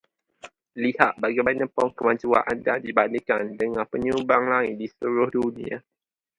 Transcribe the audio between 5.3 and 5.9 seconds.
dunia.